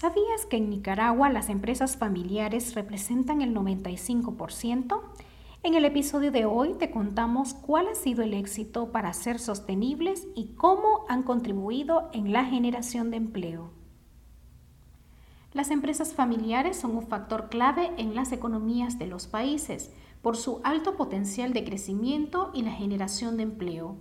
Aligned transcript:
¿Sabías 0.00 0.46
que 0.46 0.56
en 0.56 0.70
Nicaragua 0.70 1.28
las 1.28 1.50
empresas 1.50 1.98
familiares 1.98 2.74
representan 2.74 3.42
el 3.42 3.54
95%? 3.54 4.98
En 5.62 5.74
el 5.74 5.84
episodio 5.84 6.32
de 6.32 6.46
hoy 6.46 6.72
te 6.78 6.90
contamos 6.90 7.52
cuál 7.52 7.86
ha 7.86 7.94
sido 7.94 8.22
el 8.22 8.32
éxito 8.32 8.92
para 8.92 9.12
ser 9.12 9.38
sostenibles 9.38 10.26
y 10.34 10.54
cómo 10.54 11.04
han 11.10 11.22
contribuido 11.22 12.08
en 12.14 12.32
la 12.32 12.46
generación 12.46 13.10
de 13.10 13.18
empleo. 13.18 13.72
Las 15.52 15.70
empresas 15.70 16.14
familiares 16.14 16.78
son 16.78 16.96
un 16.96 17.06
factor 17.06 17.50
clave 17.50 17.92
en 17.98 18.14
las 18.14 18.32
economías 18.32 18.98
de 18.98 19.06
los 19.06 19.26
países 19.26 19.92
por 20.22 20.38
su 20.38 20.62
alto 20.64 20.96
potencial 20.96 21.52
de 21.52 21.62
crecimiento 21.62 22.52
y 22.54 22.62
la 22.62 22.72
generación 22.72 23.36
de 23.36 23.42
empleo. 23.42 23.98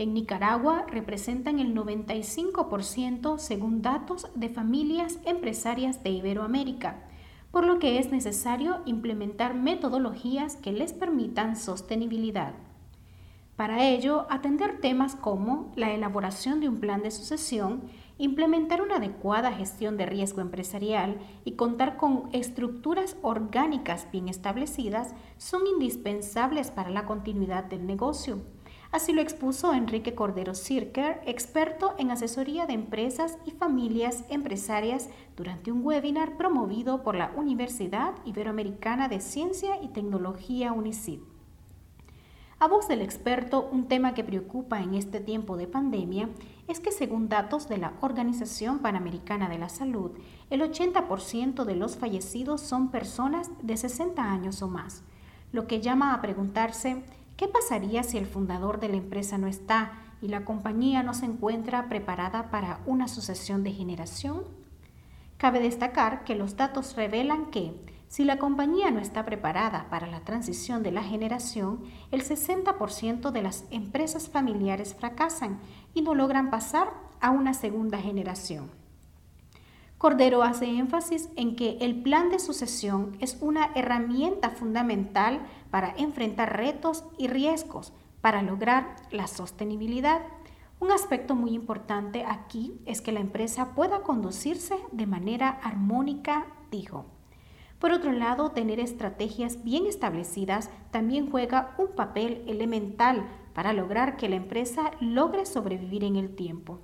En 0.00 0.14
Nicaragua 0.14 0.86
representan 0.88 1.58
el 1.58 1.74
95% 1.74 3.36
según 3.36 3.82
datos 3.82 4.28
de 4.34 4.48
familias 4.48 5.18
empresarias 5.26 6.02
de 6.02 6.08
Iberoamérica, 6.08 7.02
por 7.50 7.66
lo 7.66 7.78
que 7.78 7.98
es 7.98 8.10
necesario 8.10 8.80
implementar 8.86 9.52
metodologías 9.52 10.56
que 10.56 10.72
les 10.72 10.94
permitan 10.94 11.54
sostenibilidad. 11.54 12.54
Para 13.56 13.84
ello, 13.84 14.26
atender 14.30 14.80
temas 14.80 15.16
como 15.16 15.70
la 15.76 15.92
elaboración 15.92 16.60
de 16.60 16.70
un 16.70 16.80
plan 16.80 17.02
de 17.02 17.10
sucesión, 17.10 17.82
implementar 18.16 18.80
una 18.80 18.96
adecuada 18.96 19.52
gestión 19.52 19.98
de 19.98 20.06
riesgo 20.06 20.40
empresarial 20.40 21.18
y 21.44 21.56
contar 21.56 21.98
con 21.98 22.30
estructuras 22.32 23.18
orgánicas 23.20 24.08
bien 24.10 24.30
establecidas 24.30 25.14
son 25.36 25.66
indispensables 25.66 26.70
para 26.70 26.88
la 26.88 27.04
continuidad 27.04 27.64
del 27.64 27.86
negocio 27.86 28.38
Así 28.92 29.12
lo 29.12 29.22
expuso 29.22 29.72
Enrique 29.72 30.16
Cordero 30.16 30.54
Cirker, 30.54 31.20
experto 31.24 31.94
en 31.98 32.10
asesoría 32.10 32.66
de 32.66 32.72
empresas 32.72 33.38
y 33.46 33.52
familias 33.52 34.24
empresarias, 34.30 35.08
durante 35.36 35.70
un 35.70 35.84
webinar 35.84 36.36
promovido 36.36 37.04
por 37.04 37.14
la 37.14 37.30
Universidad 37.36 38.14
Iberoamericana 38.24 39.08
de 39.08 39.20
Ciencia 39.20 39.80
y 39.80 39.88
Tecnología 39.88 40.72
UNICID. 40.72 41.20
A 42.58 42.66
voz 42.66 42.88
del 42.88 43.00
experto, 43.00 43.68
un 43.72 43.86
tema 43.86 44.12
que 44.12 44.24
preocupa 44.24 44.82
en 44.82 44.94
este 44.94 45.20
tiempo 45.20 45.56
de 45.56 45.68
pandemia 45.68 46.28
es 46.66 46.80
que 46.80 46.90
según 46.90 47.28
datos 47.28 47.68
de 47.68 47.78
la 47.78 47.94
Organización 48.00 48.80
Panamericana 48.80 49.48
de 49.48 49.58
la 49.58 49.68
Salud, 49.68 50.10
el 50.50 50.62
80% 50.62 51.64
de 51.64 51.76
los 51.76 51.96
fallecidos 51.96 52.60
son 52.60 52.90
personas 52.90 53.50
de 53.62 53.76
60 53.76 54.20
años 54.20 54.60
o 54.62 54.68
más, 54.68 55.04
lo 55.52 55.66
que 55.66 55.80
llama 55.80 56.12
a 56.12 56.20
preguntarse 56.20 57.02
¿Qué 57.40 57.48
pasaría 57.48 58.02
si 58.02 58.18
el 58.18 58.26
fundador 58.26 58.80
de 58.80 58.90
la 58.90 58.98
empresa 58.98 59.38
no 59.38 59.46
está 59.46 59.92
y 60.20 60.28
la 60.28 60.44
compañía 60.44 61.02
no 61.02 61.14
se 61.14 61.24
encuentra 61.24 61.88
preparada 61.88 62.50
para 62.50 62.80
una 62.84 63.08
sucesión 63.08 63.64
de 63.64 63.72
generación? 63.72 64.44
Cabe 65.38 65.60
destacar 65.60 66.24
que 66.24 66.34
los 66.34 66.56
datos 66.56 66.96
revelan 66.96 67.46
que 67.46 67.72
si 68.08 68.24
la 68.24 68.36
compañía 68.36 68.90
no 68.90 69.00
está 69.00 69.24
preparada 69.24 69.86
para 69.88 70.06
la 70.06 70.20
transición 70.20 70.82
de 70.82 70.92
la 70.92 71.02
generación, 71.02 71.80
el 72.10 72.24
60% 72.24 73.30
de 73.30 73.40
las 73.40 73.64
empresas 73.70 74.28
familiares 74.28 74.94
fracasan 74.94 75.60
y 75.94 76.02
no 76.02 76.14
logran 76.14 76.50
pasar 76.50 76.92
a 77.22 77.30
una 77.30 77.54
segunda 77.54 77.96
generación. 77.96 78.79
Cordero 80.00 80.42
hace 80.42 80.64
énfasis 80.64 81.28
en 81.36 81.56
que 81.56 81.76
el 81.82 82.00
plan 82.00 82.30
de 82.30 82.38
sucesión 82.38 83.18
es 83.20 83.36
una 83.42 83.70
herramienta 83.74 84.48
fundamental 84.48 85.42
para 85.70 85.94
enfrentar 85.94 86.56
retos 86.56 87.04
y 87.18 87.28
riesgos 87.28 87.92
para 88.22 88.40
lograr 88.40 88.96
la 89.10 89.26
sostenibilidad. 89.26 90.22
Un 90.78 90.90
aspecto 90.90 91.34
muy 91.34 91.50
importante 91.50 92.24
aquí 92.24 92.80
es 92.86 93.02
que 93.02 93.12
la 93.12 93.20
empresa 93.20 93.74
pueda 93.74 94.00
conducirse 94.00 94.74
de 94.90 95.06
manera 95.06 95.50
armónica, 95.50 96.46
dijo. 96.70 97.04
Por 97.78 97.92
otro 97.92 98.12
lado, 98.12 98.52
tener 98.52 98.80
estrategias 98.80 99.62
bien 99.64 99.84
establecidas 99.84 100.70
también 100.90 101.30
juega 101.30 101.74
un 101.76 101.88
papel 101.88 102.42
elemental 102.46 103.28
para 103.52 103.74
lograr 103.74 104.16
que 104.16 104.30
la 104.30 104.36
empresa 104.36 104.92
logre 104.98 105.44
sobrevivir 105.44 106.04
en 106.04 106.16
el 106.16 106.34
tiempo. 106.34 106.80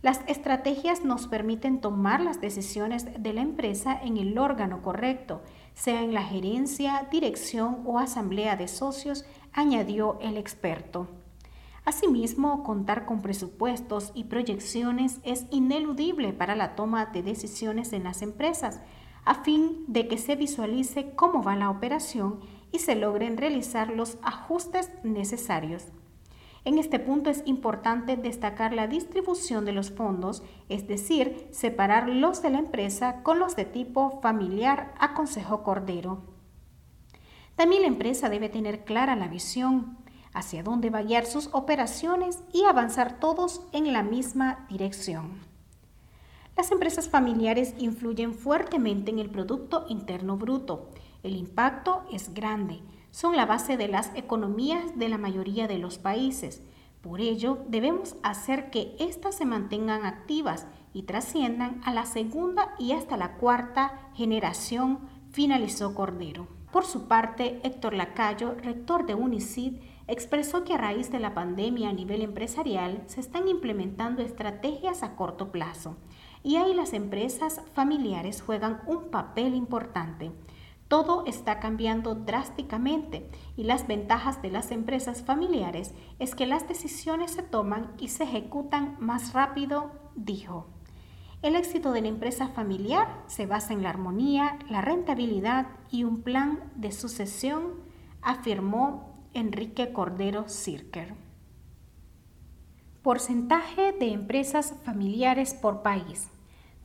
Las 0.00 0.20
estrategias 0.28 1.04
nos 1.04 1.26
permiten 1.26 1.80
tomar 1.80 2.20
las 2.20 2.40
decisiones 2.40 3.04
de 3.20 3.32
la 3.32 3.40
empresa 3.40 3.98
en 4.00 4.16
el 4.16 4.38
órgano 4.38 4.80
correcto, 4.80 5.42
sea 5.74 6.02
en 6.02 6.14
la 6.14 6.22
gerencia, 6.22 7.08
dirección 7.10 7.82
o 7.84 7.98
asamblea 7.98 8.54
de 8.54 8.68
socios, 8.68 9.24
añadió 9.52 10.16
el 10.20 10.36
experto. 10.36 11.08
Asimismo, 11.84 12.62
contar 12.62 13.06
con 13.06 13.22
presupuestos 13.22 14.12
y 14.14 14.24
proyecciones 14.24 15.18
es 15.24 15.46
ineludible 15.50 16.32
para 16.32 16.54
la 16.54 16.76
toma 16.76 17.06
de 17.06 17.24
decisiones 17.24 17.92
en 17.92 18.04
las 18.04 18.22
empresas, 18.22 18.80
a 19.24 19.34
fin 19.42 19.84
de 19.88 20.06
que 20.06 20.16
se 20.16 20.36
visualice 20.36 21.10
cómo 21.16 21.42
va 21.42 21.56
la 21.56 21.70
operación 21.70 22.40
y 22.70 22.78
se 22.78 22.94
logren 22.94 23.36
realizar 23.36 23.90
los 23.90 24.18
ajustes 24.22 24.90
necesarios. 25.02 25.86
En 26.64 26.78
este 26.78 26.98
punto 26.98 27.30
es 27.30 27.42
importante 27.46 28.16
destacar 28.16 28.72
la 28.72 28.86
distribución 28.86 29.64
de 29.64 29.72
los 29.72 29.90
fondos, 29.90 30.42
es 30.68 30.86
decir, 30.86 31.48
separar 31.50 32.08
los 32.08 32.42
de 32.42 32.50
la 32.50 32.58
empresa 32.58 33.22
con 33.22 33.38
los 33.38 33.56
de 33.56 33.64
tipo 33.64 34.20
familiar, 34.20 34.94
aconsejó 34.98 35.62
Cordero. 35.62 36.22
También 37.56 37.82
la 37.82 37.88
empresa 37.88 38.28
debe 38.28 38.48
tener 38.48 38.84
clara 38.84 39.16
la 39.16 39.28
visión, 39.28 39.98
hacia 40.34 40.62
dónde 40.62 40.90
va 40.90 40.98
a 40.98 41.02
guiar 41.02 41.26
sus 41.26 41.48
operaciones 41.52 42.40
y 42.52 42.64
avanzar 42.64 43.18
todos 43.18 43.62
en 43.72 43.92
la 43.92 44.02
misma 44.02 44.66
dirección. 44.68 45.40
Las 46.56 46.70
empresas 46.70 47.08
familiares 47.08 47.74
influyen 47.78 48.34
fuertemente 48.34 49.10
en 49.10 49.20
el 49.20 49.30
Producto 49.30 49.86
Interno 49.88 50.36
Bruto. 50.36 50.90
El 51.22 51.36
impacto 51.36 52.04
es 52.12 52.34
grande 52.34 52.80
son 53.10 53.36
la 53.36 53.46
base 53.46 53.76
de 53.76 53.88
las 53.88 54.10
economías 54.14 54.98
de 54.98 55.08
la 55.08 55.18
mayoría 55.18 55.66
de 55.66 55.78
los 55.78 55.98
países. 55.98 56.62
Por 57.00 57.20
ello, 57.20 57.58
debemos 57.68 58.16
hacer 58.22 58.70
que 58.70 58.96
éstas 58.98 59.36
se 59.36 59.44
mantengan 59.44 60.04
activas 60.04 60.66
y 60.92 61.02
trasciendan 61.02 61.80
a 61.84 61.92
la 61.92 62.06
segunda 62.06 62.74
y 62.78 62.92
hasta 62.92 63.16
la 63.16 63.34
cuarta 63.36 64.10
generación, 64.14 65.00
finalizó 65.30 65.94
Cordero. 65.94 66.48
Por 66.72 66.84
su 66.84 67.08
parte, 67.08 67.60
Héctor 67.62 67.94
Lacayo, 67.94 68.54
rector 68.54 69.06
de 69.06 69.14
UNICID, 69.14 69.80
expresó 70.06 70.64
que 70.64 70.74
a 70.74 70.78
raíz 70.78 71.10
de 71.10 71.18
la 71.18 71.34
pandemia 71.34 71.90
a 71.90 71.92
nivel 71.92 72.22
empresarial 72.22 73.02
se 73.06 73.20
están 73.20 73.48
implementando 73.48 74.22
estrategias 74.22 75.02
a 75.02 75.16
corto 75.16 75.52
plazo 75.52 75.96
y 76.42 76.56
ahí 76.56 76.74
las 76.74 76.92
empresas 76.92 77.60
familiares 77.74 78.42
juegan 78.42 78.80
un 78.86 79.10
papel 79.10 79.54
importante. 79.54 80.30
Todo 80.88 81.24
está 81.26 81.60
cambiando 81.60 82.14
drásticamente 82.14 83.28
y 83.58 83.64
las 83.64 83.86
ventajas 83.86 84.40
de 84.40 84.50
las 84.50 84.70
empresas 84.70 85.22
familiares 85.22 85.92
es 86.18 86.34
que 86.34 86.46
las 86.46 86.66
decisiones 86.66 87.32
se 87.32 87.42
toman 87.42 87.92
y 87.98 88.08
se 88.08 88.24
ejecutan 88.24 88.96
más 88.98 89.34
rápido, 89.34 89.92
dijo. 90.16 90.66
El 91.42 91.56
éxito 91.56 91.92
de 91.92 92.00
la 92.00 92.08
empresa 92.08 92.48
familiar 92.48 93.22
se 93.26 93.44
basa 93.44 93.74
en 93.74 93.82
la 93.82 93.90
armonía, 93.90 94.58
la 94.70 94.80
rentabilidad 94.80 95.66
y 95.90 96.04
un 96.04 96.22
plan 96.22 96.72
de 96.74 96.90
sucesión, 96.90 97.86
afirmó 98.22 99.28
Enrique 99.34 99.92
Cordero 99.92 100.48
Cirker. 100.48 101.14
Porcentaje 103.02 103.92
de 103.92 104.10
empresas 104.10 104.74
familiares 104.84 105.52
por 105.52 105.82
país. 105.82 106.30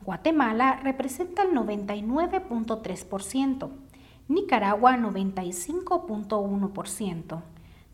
Guatemala 0.04 0.78
representa 0.82 1.42
el 1.42 1.52
99.3%. 1.52 3.83
Nicaragua 4.28 4.96
95.1%, 4.96 7.42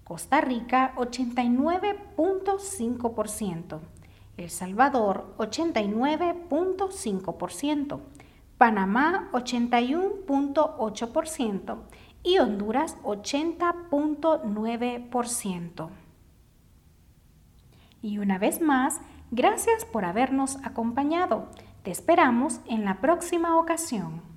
Costa 0.04 0.40
Rica 0.40 0.94
89.5%, 0.96 3.78
El 4.36 4.50
Salvador 4.50 5.34
89.5%, 5.38 8.00
Panamá 8.58 9.28
81.8% 9.32 11.78
y 12.22 12.38
Honduras 12.38 12.96
80.9%. 13.02 15.88
Y 18.02 18.18
una 18.18 18.38
vez 18.38 18.60
más, 18.60 19.00
gracias 19.30 19.84
por 19.84 20.04
habernos 20.04 20.58
acompañado. 20.64 21.48
Te 21.82 21.90
esperamos 21.90 22.60
en 22.66 22.84
la 22.84 23.00
próxima 23.00 23.58
ocasión. 23.58 24.29